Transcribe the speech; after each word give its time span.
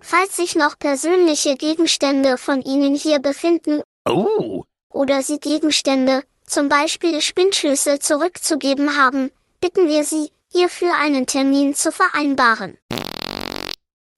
Falls 0.00 0.36
sich 0.36 0.54
noch 0.54 0.78
persönliche 0.78 1.56
Gegenstände 1.56 2.38
von 2.38 2.62
Ihnen 2.62 2.94
hier 2.94 3.18
befinden 3.18 3.82
Oh, 4.08 4.62
oder 4.90 5.22
Sie 5.22 5.40
Gegenstände, 5.40 6.22
zum 6.46 6.68
Beispiel 6.68 7.20
Spinnschlüssel 7.20 7.98
zurückzugeben 7.98 8.96
haben, 8.96 9.32
bitten 9.60 9.88
wir 9.88 10.04
Sie, 10.04 10.30
hierfür 10.52 10.94
einen 10.94 11.26
Termin 11.26 11.74
zu 11.74 11.90
vereinbaren. 11.90 12.78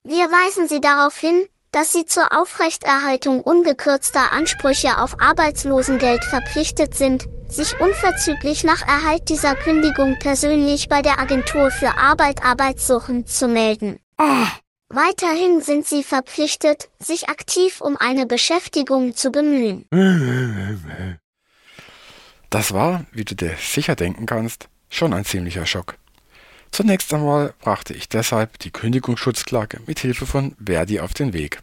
Wir 0.05 0.27
weisen 0.27 0.69
Sie 0.69 0.83
darauf 0.83 1.17
hin, 1.17 1.49
dass 1.73 1.93
Sie 1.93 2.07
zur 2.07 2.39
Aufrechterhaltung 2.39 3.41
ungekürzter 3.41 4.33
Ansprüche 4.33 4.99
auf 4.99 5.21
Arbeitslosengeld 5.21 6.25
verpflichtet 6.25 6.95
sind, 6.95 7.29
sich 7.49 7.79
unverzüglich 7.81 8.65
nach 8.65 8.83
Erhalt 8.83 9.29
dieser 9.29 9.55
Kündigung 9.55 10.19
persönlich 10.19 10.89
bei 10.89 11.03
der 11.03 11.19
Agentur 11.19 11.71
für 11.71 11.97
Arbeit 11.97 12.45
Arbeitssuchend 12.45 13.29
zu 13.29 13.49
melden. 13.49 13.99
Weiterhin 14.91 15.61
sind 15.61 15.87
Sie 15.87 16.03
verpflichtet, 16.03 16.89
sich 16.99 17.29
aktiv 17.29 17.81
um 17.81 17.97
eine 17.99 18.27
Beschäftigung 18.27 19.15
zu 19.15 19.31
bemühen. 19.31 19.87
Das 22.51 22.73
war, 22.73 23.05
wie 23.13 23.25
du 23.25 23.35
dir 23.35 23.55
sicher 23.61 23.95
denken 23.97 24.25
kannst, 24.25 24.69
schon 24.89 25.13
ein 25.13 25.27
ziemlicher 25.27 25.67
Schock. 25.67 25.97
Zunächst 26.71 27.13
einmal 27.13 27.55
brachte 27.61 27.95
ich 27.95 28.09
deshalb 28.09 28.59
die 28.61 28.71
Kündigungsschutzklage 28.71 29.81
mit 29.87 29.99
Hilfe 29.99 30.27
von 30.27 30.55
Verdi 30.65 31.01
auf 31.01 31.15
den 31.15 31.33
Weg. 31.33 31.63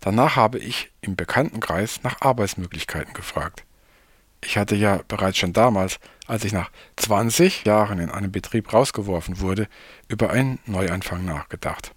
Danach 0.00 0.36
habe 0.36 0.58
ich 0.58 0.90
im 1.00 1.16
Bekanntenkreis 1.16 2.02
nach 2.02 2.20
Arbeitsmöglichkeiten 2.20 3.12
gefragt. 3.12 3.64
Ich 4.42 4.56
hatte 4.56 4.76
ja 4.76 5.00
bereits 5.08 5.38
schon 5.38 5.52
damals, 5.52 5.98
als 6.26 6.44
ich 6.44 6.52
nach 6.52 6.70
20 6.96 7.64
Jahren 7.64 7.98
in 7.98 8.10
einem 8.10 8.30
Betrieb 8.30 8.72
rausgeworfen 8.72 9.40
wurde, 9.40 9.68
über 10.06 10.30
einen 10.30 10.60
Neuanfang 10.66 11.24
nachgedacht. 11.24 11.92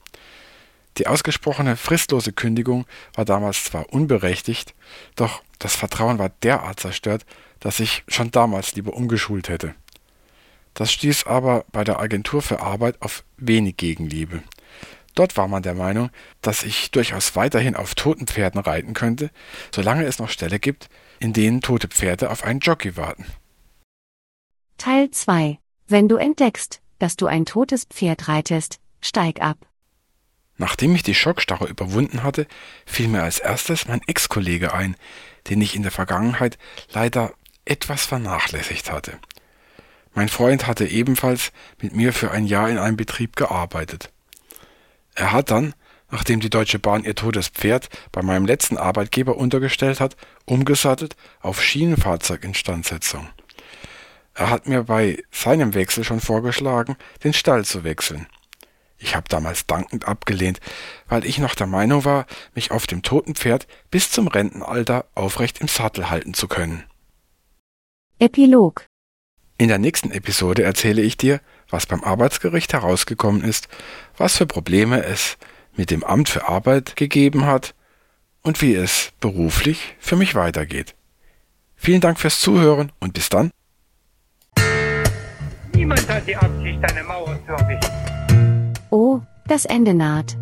Die 0.98 1.08
ausgesprochene 1.08 1.78
fristlose 1.78 2.34
Kündigung 2.34 2.86
war 3.14 3.26
damals 3.26 3.64
zwar 3.64 3.94
unberechtigt, 3.94 4.74
doch 5.16 5.44
das 5.60 5.76
Vertrauen 5.76 6.20
war 6.20 6.30
derart 6.44 6.80
zerstört, 6.80 7.26
dass 7.60 7.80
ich 7.80 8.04
schon 8.08 8.32
damals 8.32 8.76
lieber 8.76 8.94
umgeschult 8.94 9.48
hätte. 9.48 9.76
Das 10.74 10.92
stieß 10.92 11.26
aber 11.26 11.66
bei 11.72 11.84
der 11.84 12.00
Agentur 12.00 12.42
für 12.42 12.62
Arbeit 12.62 13.02
auf 13.02 13.24
wenig 13.38 13.78
Gegenliebe. 13.78 14.44
Dort 15.16 15.36
war 15.36 15.48
man 15.48 15.64
der 15.64 15.74
Meinung, 15.74 16.09
dass 16.42 16.64
ich 16.64 16.92
durchaus 16.92 17.36
weiterhin 17.36 17.76
auf 17.76 17.96
toten 17.96 18.28
Pferden 18.28 18.62
reiten 18.62 18.94
könnte, 18.94 19.30
solange 19.76 20.06
es 20.06 20.20
noch 20.20 20.30
Ställe 20.30 20.59
gibt, 20.59 20.90
in 21.20 21.34
denen 21.34 21.62
tote 21.62 21.88
Pferde 21.90 22.30
auf 22.30 22.44
einen 22.44 22.59
Jockey 22.59 22.96
warten. 22.96 23.26
Teil 24.78 25.12
2 25.12 25.59
Wenn 25.88 26.08
du 26.08 26.16
entdeckst, 26.16 26.82
dass 27.00 27.18
du 27.18 27.28
ein 27.28 27.46
totes 27.46 27.86
Pferd 27.86 28.28
reitest, 28.28 28.80
steig 29.02 29.42
ab. 29.42 29.58
Nachdem 30.58 30.96
ich 30.96 31.03
die 31.03 31.16
Schockstarre 31.16 31.68
überwunden 31.68 32.24
hatte, 32.24 32.48
fiel 32.86 33.08
mir 33.08 33.24
als 33.24 33.40
erstes 33.40 33.88
mein 33.88 34.02
Ex-Kollege 34.06 34.74
ein, 34.74 34.96
den 35.50 35.59
ich 35.62 35.76
in 35.76 35.82
der 35.82 35.92
Vergangenheit 35.92 36.58
leider 36.92 37.34
etwas 37.66 38.06
vernachlässigt 38.06 38.92
hatte. 38.92 39.20
Mein 40.14 40.30
Freund 40.30 40.68
hatte 40.68 40.86
ebenfalls 40.86 41.52
mit 41.82 41.96
mir 41.96 42.14
für 42.14 42.32
ein 42.32 42.46
Jahr 42.46 42.70
in 42.70 42.78
einem 42.78 42.98
Betrieb 42.98 43.36
gearbeitet. 43.36 44.12
Er 45.16 45.32
hat 45.32 45.52
dann, 45.52 45.74
nachdem 46.10 46.40
die 46.42 46.50
Deutsche 46.50 46.80
Bahn 46.80 47.04
ihr 47.04 47.16
totes 47.16 47.48
Pferd 47.48 47.90
bei 48.12 48.22
meinem 48.22 48.46
letzten 48.46 48.78
Arbeitgeber 48.78 49.38
untergestellt 49.38 50.00
hat, 50.00 50.18
umgesattelt 50.46 51.16
auf 51.42 51.62
Schienenfahrzeuginstandsetzung. 51.62 53.28
Er 54.34 54.50
hat 54.50 54.68
mir 54.68 54.84
bei 54.84 55.24
seinem 55.32 55.74
Wechsel 55.74 56.04
schon 56.04 56.20
vorgeschlagen, 56.20 56.98
den 57.24 57.34
Stall 57.34 57.66
zu 57.66 57.84
wechseln. 57.84 58.28
Ich 58.98 59.16
habe 59.16 59.28
damals 59.30 59.66
dankend 59.66 60.08
abgelehnt, 60.08 60.60
weil 61.08 61.26
ich 61.26 61.40
noch 61.40 61.56
der 61.56 61.68
Meinung 61.68 62.06
war, 62.06 62.28
mich 62.54 62.72
auf 62.72 62.86
dem 62.86 63.02
toten 63.02 63.36
Pferd 63.36 63.68
bis 63.90 64.12
zum 64.12 64.28
Rentenalter 64.28 65.06
aufrecht 65.16 65.60
im 65.60 65.68
Sattel 65.68 66.10
halten 66.10 66.34
zu 66.34 66.48
können. 66.48 66.84
Epilog 68.20 68.86
In 69.62 69.68
der 69.68 69.78
nächsten 69.78 70.10
Episode 70.10 70.64
erzähle 70.64 71.04
ich 71.04 71.18
dir, 71.18 71.40
was 71.70 71.86
beim 71.86 72.04
Arbeitsgericht 72.04 72.74
herausgekommen 72.74 73.44
ist, 73.44 73.68
was 74.18 74.36
für 74.36 74.48
Probleme 74.48 75.04
es 75.04 75.38
mit 75.78 75.92
dem 75.92 76.04
Amt 76.04 76.30
für 76.30 76.50
Arbeit 76.50 76.96
gegeben 76.96 77.46
hat 77.46 77.76
und 78.42 78.64
wie 78.64 78.74
es 78.74 79.12
beruflich 79.20 79.96
für 80.00 80.16
mich 80.16 80.34
weitergeht. 80.34 80.96
Vielen 81.76 82.02
Dank 82.02 82.20
fürs 82.20 82.40
Zuhören 82.40 82.91
und 83.00 83.14
bis 83.14 83.30
dann. 83.30 83.52
Niemand 85.76 86.09
hat 86.09 86.26
die 86.26 86.35
Absicht, 86.35 86.80
eine 86.84 87.03
Mauer 87.03 87.40
zu 87.46 87.52
errichten. 87.52 88.74
Oh, 88.90 89.20
das 89.46 89.66
Ende 89.66 89.94
naht. 89.94 90.38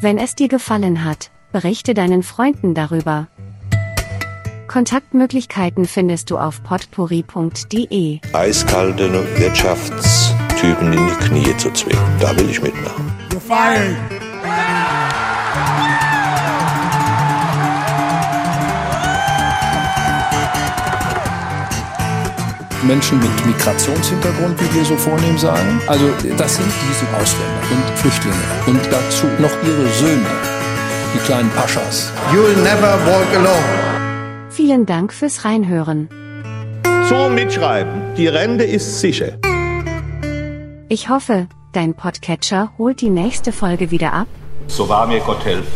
Wenn 0.00 0.16
es 0.16 0.34
dir 0.34 0.48
gefallen 0.48 1.04
hat, 1.04 1.30
berichte 1.52 1.92
deinen 1.92 2.22
Freunden 2.22 2.72
darüber. 2.72 3.28
Kontaktmöglichkeiten 4.74 5.84
findest 5.84 6.32
du 6.32 6.36
auf 6.36 6.60
potpourri.de. 6.64 8.18
eiskalte 8.32 9.12
Wirtschaftstypen 9.38 10.92
in 10.92 11.06
die 11.06 11.24
Knie 11.24 11.56
zu 11.58 11.70
zwingen. 11.70 12.02
Da 12.18 12.36
will 12.36 12.50
ich 12.50 12.60
mitmachen. 12.60 13.12
You're 13.30 13.38
fired. 13.38 13.96
Menschen 22.82 23.20
mit 23.20 23.46
Migrationshintergrund, 23.46 24.60
wie 24.60 24.74
wir 24.74 24.84
so 24.84 24.96
vornehm 24.96 25.38
sagen. 25.38 25.80
Also 25.86 26.06
das 26.36 26.56
sind 26.56 26.72
diese 26.90 27.06
Ausländer 27.16 27.62
und 27.70 27.98
Flüchtlinge. 28.00 28.34
Und 28.66 28.80
dazu 28.90 29.26
noch 29.38 29.52
ihre 29.62 29.88
Söhne, 29.92 30.26
die 31.14 31.18
kleinen 31.18 31.50
Paschas. 31.50 32.10
You'll 32.32 32.56
never 32.56 32.98
walk 33.06 33.36
alone. 33.36 33.93
Vielen 34.54 34.86
Dank 34.86 35.12
fürs 35.12 35.44
Reinhören. 35.44 36.08
Zum 37.08 37.34
Mitschreiben. 37.34 38.14
Die 38.16 38.28
Rente 38.28 38.62
ist 38.62 39.00
sicher. 39.00 39.32
Ich 40.88 41.08
hoffe, 41.08 41.48
dein 41.72 41.94
Podcatcher 41.94 42.70
holt 42.78 43.00
die 43.00 43.10
nächste 43.10 43.50
Folge 43.50 43.90
wieder 43.90 44.12
ab. 44.12 44.28
So 44.68 44.88
wahr 44.88 45.08
mir 45.08 45.18
Gott 45.18 45.44
helfen. 45.44 45.66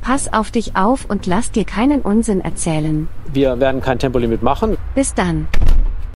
Pass 0.00 0.32
auf 0.32 0.52
dich 0.52 0.76
auf 0.76 1.06
und 1.10 1.26
lass 1.26 1.50
dir 1.50 1.64
keinen 1.64 2.02
Unsinn 2.02 2.40
erzählen. 2.40 3.08
Wir 3.32 3.58
werden 3.58 3.80
kein 3.80 3.98
Tempolimit 3.98 4.44
machen. 4.44 4.76
Bis 4.94 5.12
dann. 5.12 5.48